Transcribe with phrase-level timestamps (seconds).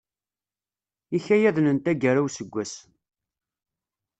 [1.17, 2.73] Ikayaden n taggara n useggas.